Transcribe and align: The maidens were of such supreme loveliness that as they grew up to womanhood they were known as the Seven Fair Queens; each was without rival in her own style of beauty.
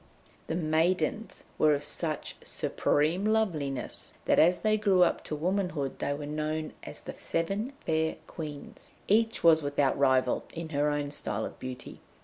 The 0.47 0.55
maidens 0.55 1.43
were 1.59 1.75
of 1.75 1.83
such 1.83 2.35
supreme 2.43 3.23
loveliness 3.23 4.15
that 4.25 4.39
as 4.39 4.61
they 4.61 4.75
grew 4.75 5.03
up 5.03 5.23
to 5.25 5.35
womanhood 5.35 5.99
they 5.99 6.11
were 6.11 6.25
known 6.25 6.73
as 6.81 7.01
the 7.01 7.13
Seven 7.13 7.73
Fair 7.85 8.15
Queens; 8.25 8.89
each 9.07 9.43
was 9.43 9.61
without 9.61 9.95
rival 9.95 10.43
in 10.55 10.69
her 10.69 10.89
own 10.89 11.11
style 11.11 11.45
of 11.45 11.59
beauty. 11.59 11.99